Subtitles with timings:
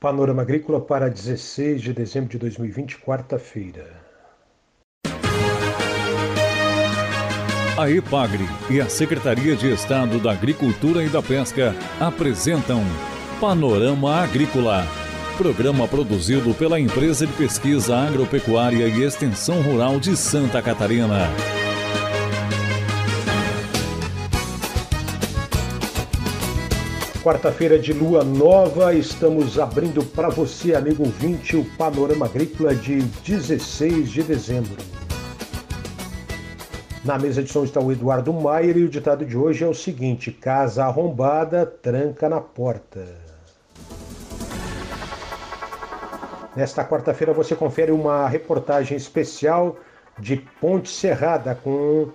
[0.00, 4.00] Panorama Agrícola para 16 de dezembro de 2020, quarta-feira.
[7.76, 12.82] A EPAGRE e a Secretaria de Estado da Agricultura e da Pesca apresentam
[13.40, 14.86] Panorama Agrícola,
[15.36, 21.28] programa produzido pela Empresa de Pesquisa Agropecuária e Extensão Rural de Santa Catarina.
[27.28, 34.08] Quarta-feira de lua nova, estamos abrindo para você, amigo ouvinte, o Panorama Agrícola de 16
[34.08, 34.82] de dezembro.
[37.04, 39.74] Na mesa de som está o Eduardo Maier e o ditado de hoje é o
[39.74, 43.04] seguinte: casa arrombada, tranca na porta.
[46.56, 49.76] Nesta quarta-feira você confere uma reportagem especial
[50.18, 52.08] de Ponte Serrada com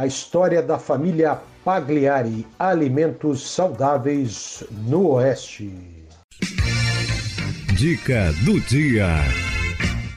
[0.00, 5.70] a história da família Pagliari, alimentos saudáveis no Oeste.
[7.74, 9.08] Dica do dia.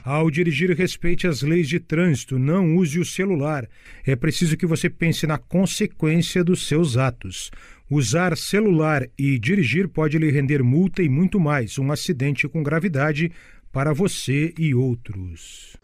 [0.06, 3.68] Ao dirigir, respeite as leis de trânsito, não use o celular.
[4.08, 7.52] É preciso que você pense na consequência dos seus atos.
[7.90, 13.34] Usar celular e dirigir pode lhe render multa e muito mais, um acidente com gravidade
[13.70, 15.76] para você e outros.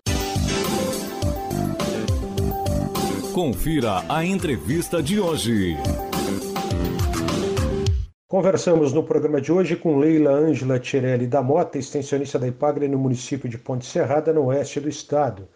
[3.40, 5.78] Confira a entrevista de hoje.
[8.28, 12.98] Conversamos no programa de hoje com Leila Ângela Tirelli da Mota, extensionista da Ipagre no
[12.98, 15.48] município de Ponte Serrada, no oeste do estado.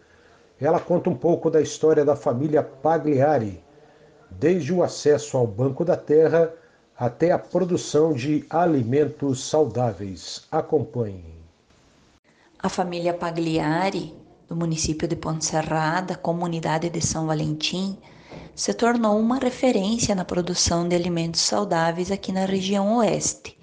[0.58, 3.62] Ela conta um pouco da história da família Pagliari,
[4.30, 6.54] desde o acesso ao Banco da Terra
[6.98, 10.46] até a produção de alimentos saudáveis.
[10.50, 11.34] Acompanhe.
[12.58, 14.23] A família Pagliari,
[14.54, 17.98] do município de Ponte Serrada, comunidade de São Valentim,
[18.54, 23.58] se tornou uma referência na produção de alimentos saudáveis aqui na região oeste.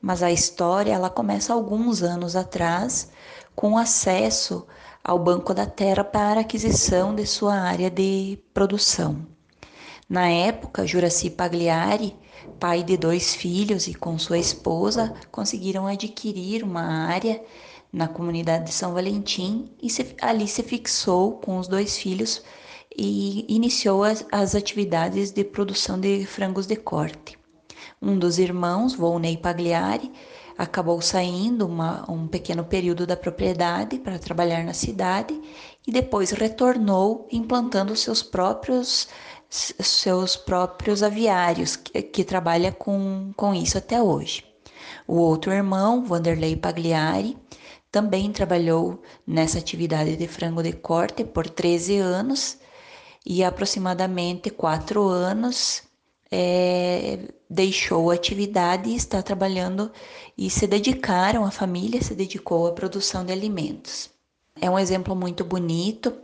[0.00, 3.10] Mas a história ela começa alguns anos atrás
[3.54, 4.66] com acesso
[5.04, 9.26] ao Banco da Terra para aquisição de sua área de produção.
[10.08, 12.16] Na época, Juraci Pagliari,
[12.58, 17.42] pai de dois filhos e com sua esposa, conseguiram adquirir uma área
[17.92, 22.42] na comunidade de São Valentim e se, ali se fixou com os dois filhos
[22.96, 27.38] e iniciou as, as atividades de produção de frangos de corte.
[28.00, 30.10] Um dos irmãos, Volney Pagliari,
[30.56, 35.40] acabou saindo uma, um pequeno período da propriedade para trabalhar na cidade
[35.86, 39.08] e depois retornou implantando seus próprios
[39.50, 44.44] seus próprios aviários que, que trabalha com, com isso até hoje.
[45.08, 47.36] O outro irmão, Vanderlei Pagliari,
[47.90, 52.58] também trabalhou nessa atividade de frango de corte por 13 anos
[53.26, 55.82] e aproximadamente quatro anos
[56.30, 57.18] é,
[57.48, 59.90] deixou a atividade e está trabalhando
[60.38, 64.10] e se dedicaram, a família se dedicou à produção de alimentos.
[64.60, 66.14] É um exemplo muito bonito,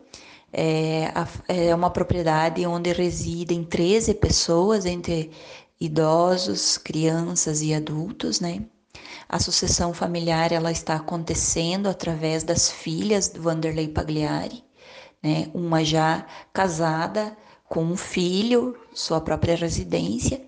[0.52, 1.12] é,
[1.48, 5.32] é uma propriedade onde residem 13 pessoas, entre
[5.80, 8.62] idosos, crianças e adultos, né?
[9.28, 14.62] A sucessão familiar ela está acontecendo através das filhas do Vanderlei Pagliari,
[15.22, 15.50] né?
[15.52, 17.36] uma já casada
[17.68, 20.40] com um filho, sua própria residência,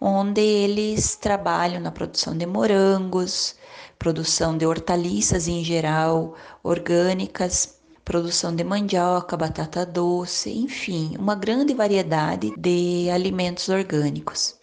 [0.00, 3.56] onde eles trabalham na produção de morangos,
[3.98, 12.52] produção de hortaliças em geral, orgânicas, produção de mandioca, batata doce, enfim, uma grande variedade
[12.56, 14.56] de alimentos orgânicos.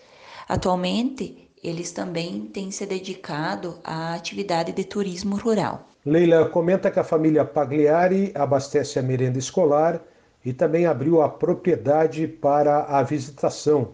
[0.47, 5.87] Atualmente, eles também têm se dedicado à atividade de turismo rural.
[6.05, 10.01] Leila comenta que a família Pagliari abastece a merenda escolar
[10.45, 13.89] e também abriu a propriedade para a visitação,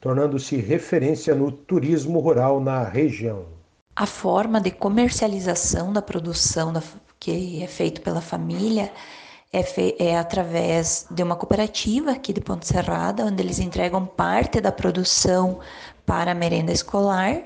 [0.00, 3.46] tornando-se referência no turismo rural na região.
[3.96, 6.72] A forma de comercialização da produção
[7.18, 8.92] que é feito pela família
[9.52, 9.64] é,
[9.98, 15.60] é através de uma cooperativa aqui de Ponte Serrada, onde eles entregam parte da produção
[16.04, 17.42] para a merenda escolar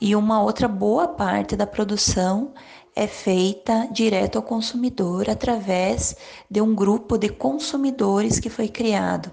[0.00, 2.52] e uma outra boa parte da produção
[2.94, 6.16] é feita direto ao consumidor através
[6.50, 9.30] de um grupo de consumidores que foi criado.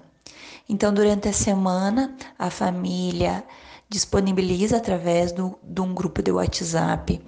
[0.68, 3.44] Então, durante a semana, a família
[3.88, 7.20] disponibiliza através do, de um grupo de WhatsApp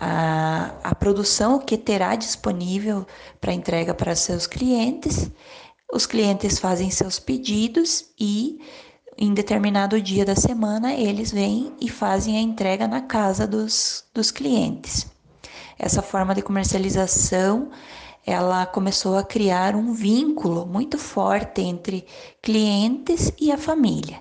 [0.00, 3.06] a, a produção que terá disponível
[3.40, 5.30] para entrega para seus clientes.
[5.92, 8.60] Os clientes fazem seus pedidos e
[9.16, 14.30] em determinado dia da semana eles vêm e fazem a entrega na casa dos, dos
[14.30, 15.06] clientes.
[15.78, 17.70] Essa forma de comercialização
[18.26, 22.04] ela começou a criar um vínculo muito forte entre
[22.42, 24.18] clientes e a família,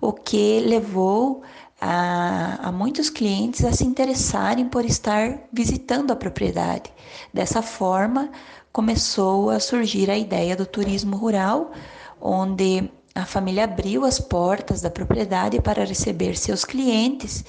[0.00, 1.42] o que levou
[1.86, 6.90] a, a, muitos clientes a se interessarem por estar visitando a propriedade.
[7.32, 8.30] Dessa forma,
[8.72, 11.72] começou a surgir a ideia do turismo rural,
[12.18, 17.44] onde a família abriu as portas da propriedade para receber seus clientes,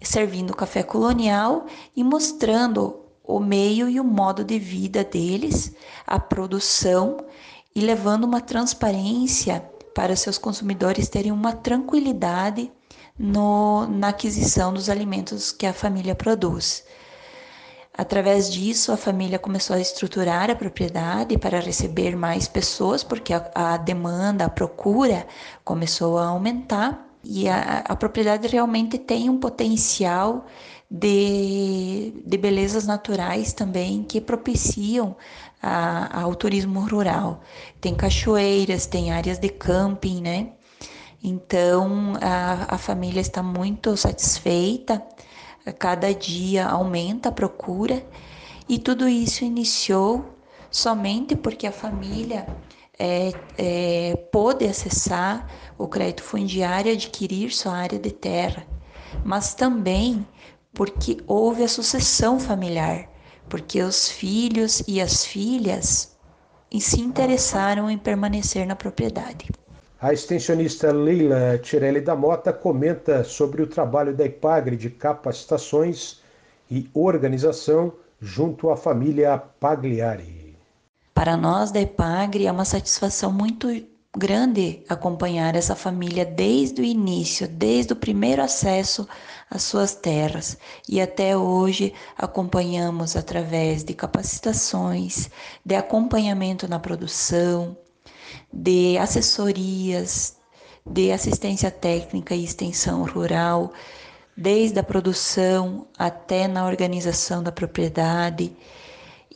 [0.00, 5.76] servindo café colonial e mostrando o meio e o modo de vida deles,
[6.06, 7.18] a produção
[7.74, 9.62] e levando uma transparência
[9.94, 12.72] para seus consumidores terem uma tranquilidade
[13.20, 16.82] no, na aquisição dos alimentos que a família produz.
[17.92, 23.50] Através disso, a família começou a estruturar a propriedade para receber mais pessoas, porque a,
[23.54, 25.26] a demanda, a procura
[25.62, 30.46] começou a aumentar e a, a propriedade realmente tem um potencial
[30.90, 35.14] de, de belezas naturais também que propiciam
[35.62, 37.42] a, ao turismo rural.
[37.82, 40.52] Tem cachoeiras, tem áreas de camping, né?
[41.22, 45.02] Então a, a família está muito satisfeita,
[45.78, 48.04] cada dia aumenta a procura
[48.68, 50.38] e tudo isso iniciou
[50.70, 52.48] somente porque a família
[52.98, 55.46] é, é, pôde acessar
[55.76, 58.66] o crédito fundiário e adquirir sua área de terra,
[59.24, 60.26] mas também
[60.72, 63.08] porque houve a sucessão familiar,
[63.48, 66.16] porque os filhos e as filhas
[66.78, 69.48] se interessaram em permanecer na propriedade.
[70.02, 76.22] A extensionista Leila Tirelli da Mota comenta sobre o trabalho da IPAGRE de capacitações
[76.70, 80.56] e organização junto à família Pagliari.
[81.12, 83.68] Para nós da IPAGRE é uma satisfação muito
[84.16, 89.06] grande acompanhar essa família desde o início, desde o primeiro acesso
[89.50, 90.56] às suas terras
[90.88, 95.28] e até hoje acompanhamos através de capacitações,
[95.62, 97.76] de acompanhamento na produção,
[98.52, 100.36] de assessorias,
[100.84, 103.72] de assistência técnica e extensão rural,
[104.36, 108.56] desde a produção até na organização da propriedade.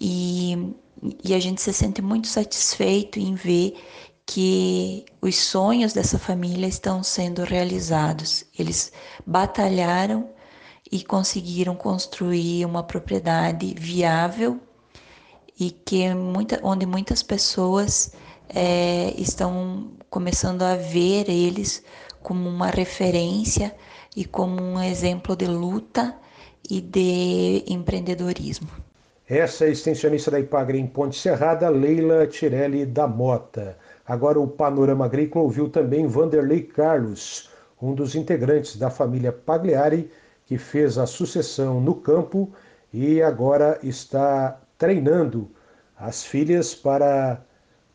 [0.01, 0.75] E,
[1.23, 3.77] e a gente se sente muito satisfeito em ver
[4.27, 8.45] que os sonhos dessa família estão sendo realizados.
[8.59, 8.93] Eles
[9.27, 10.31] batalharam
[10.91, 14.61] e conseguiram construir uma propriedade viável
[15.59, 18.13] e que muita, onde muitas pessoas
[18.49, 21.83] é, estão começando a ver eles
[22.23, 23.75] como uma referência
[24.17, 26.17] e como um exemplo de luta
[26.69, 28.69] e de empreendedorismo.
[29.29, 33.77] Essa é a extensionista da Ipagre em Ponte Serrada, Leila Tirelli da Mota.
[34.07, 37.51] Agora o Panorama Agrícola ouviu também Vanderlei Carlos,
[37.81, 40.11] um dos integrantes da família Pagliari,
[40.47, 42.53] que fez a sucessão no campo
[42.93, 45.51] e agora está treinando
[45.97, 47.43] as filhas para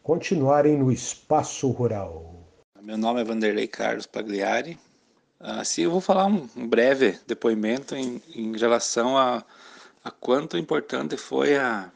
[0.10, 2.34] continuarem no espaço rural.
[2.82, 4.76] Meu nome é Vanderlei Carlos Pagliari.
[5.40, 9.46] Assim, eu vou falar um, breve depoimento em, em relação a,
[10.04, 11.92] a quanto importante foi a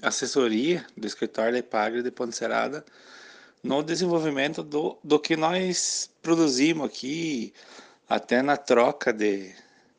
[0.00, 2.82] assessoria do escritório da Ipagre de Ponte Serada
[3.62, 7.52] no desenvolvimento do, do que nós produzimos aqui,
[8.08, 9.54] até na troca de,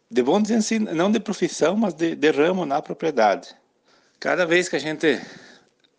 [0.10, 3.56] de bom dizer assim, não de profissão, mas de, de ramo na propriedade.
[4.20, 5.22] Cada vez que a gente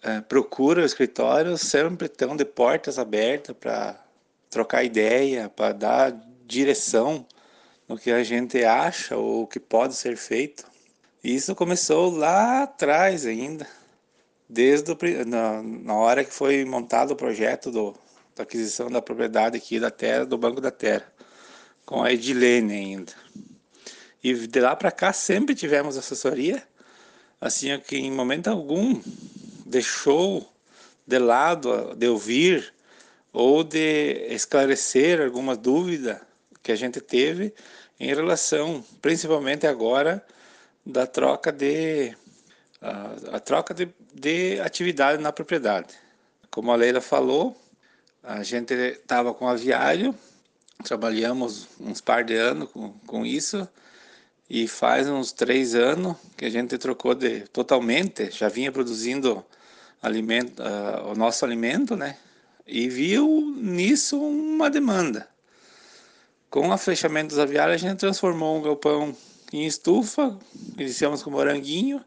[0.06, 4.00] é, procura o escritório, sempre estão de portas abertas para
[4.48, 6.16] trocar ideia, para dar
[6.46, 7.26] direção
[7.88, 10.64] no que a gente acha ou que pode ser feito.
[11.24, 13.66] Isso começou lá atrás ainda,
[14.48, 17.92] desde o, na, na hora que foi montado o projeto do,
[18.36, 21.12] da aquisição da propriedade aqui da terra, do Banco da Terra,
[21.84, 23.12] com a Edilene ainda.
[24.22, 26.62] E de lá para cá sempre tivemos assessoria,
[27.40, 29.00] assim que em momento algum
[29.66, 30.48] deixou
[31.06, 32.72] de lado de ouvir
[33.32, 36.22] ou de esclarecer alguma dúvida
[36.62, 37.52] que a gente teve
[37.98, 40.24] em relação, principalmente agora,
[40.84, 42.14] da troca de
[42.80, 45.94] a, a troca de, de atividade na propriedade.
[46.50, 47.56] Como a Leila falou,
[48.22, 50.14] a gente estava com aviário,
[50.84, 53.68] trabalhamos uns par de anos com, com isso,
[54.48, 59.44] e faz uns três anos que a gente trocou de totalmente, já vinha produzindo
[60.02, 62.16] alimento, uh, o nosso alimento, né?
[62.66, 65.28] E viu nisso uma demanda.
[66.50, 69.16] Com o fechamento dos aviários, a gente transformou um galpão
[69.52, 70.36] em estufa,
[70.76, 72.04] iniciamos com moranguinho,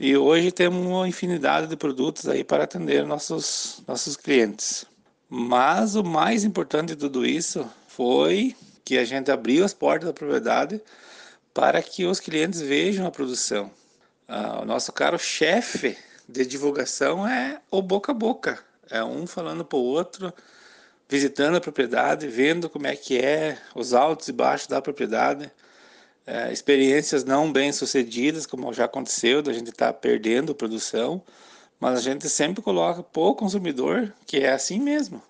[0.00, 4.84] e hoje temos uma infinidade de produtos aí para atender nossos, nossos clientes.
[5.28, 10.12] Mas o mais importante de tudo isso foi que a gente abriu as portas da
[10.12, 10.80] propriedade
[11.54, 13.70] para que os clientes vejam a produção.
[14.26, 15.96] Ah, o nosso caro chefe
[16.28, 18.62] de divulgação é o boca a boca.
[18.90, 20.32] É um falando para o outro,
[21.08, 25.50] visitando a propriedade, vendo como é que é os altos e baixos da propriedade,
[26.26, 31.22] é, experiências não bem sucedidas, como já aconteceu, da gente estar tá perdendo produção,
[31.80, 35.22] mas a gente sempre coloca para consumidor que é assim mesmo.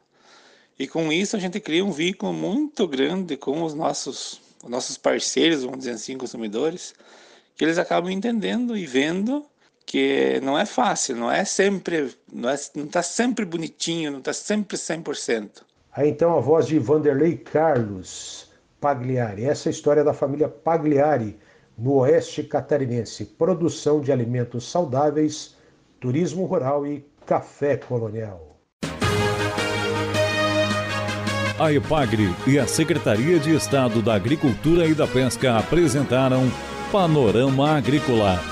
[0.79, 4.97] E com isso a gente cria um vínculo muito grande com os nossos, os nossos
[4.97, 6.95] parceiros, vamos dizer assim, consumidores,
[7.57, 9.47] que eles acabam entendendo e vendo
[9.93, 14.33] que não é fácil, não é sempre, não é, não está sempre bonitinho, não está
[14.33, 15.65] sempre 100%.
[15.95, 19.45] Aí então a voz de Vanderlei Carlos Pagliari.
[19.45, 21.39] Essa é a história da família Pagliari
[21.77, 23.27] no oeste catarinense.
[23.27, 25.59] Produção de alimentos saudáveis,
[26.01, 28.57] turismo rural e café colonial.
[31.61, 36.51] A EPAGRE e a Secretaria de Estado da Agricultura e da Pesca apresentaram
[36.91, 38.52] Panorama Agrícola,